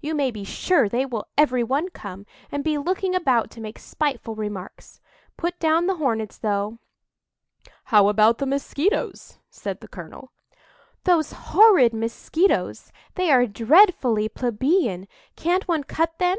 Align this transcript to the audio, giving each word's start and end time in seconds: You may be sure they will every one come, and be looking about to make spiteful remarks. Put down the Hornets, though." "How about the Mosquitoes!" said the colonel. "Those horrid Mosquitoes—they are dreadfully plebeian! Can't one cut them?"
You 0.00 0.16
may 0.16 0.32
be 0.32 0.42
sure 0.42 0.88
they 0.88 1.06
will 1.06 1.28
every 1.38 1.62
one 1.62 1.90
come, 1.90 2.26
and 2.50 2.64
be 2.64 2.76
looking 2.76 3.14
about 3.14 3.52
to 3.52 3.60
make 3.60 3.78
spiteful 3.78 4.34
remarks. 4.34 5.00
Put 5.36 5.60
down 5.60 5.86
the 5.86 5.94
Hornets, 5.94 6.38
though." 6.38 6.80
"How 7.84 8.08
about 8.08 8.38
the 8.38 8.46
Mosquitoes!" 8.46 9.38
said 9.48 9.78
the 9.80 9.86
colonel. 9.86 10.32
"Those 11.04 11.30
horrid 11.54 11.94
Mosquitoes—they 11.94 13.30
are 13.30 13.46
dreadfully 13.46 14.28
plebeian! 14.28 15.06
Can't 15.36 15.68
one 15.68 15.84
cut 15.84 16.18
them?" 16.18 16.38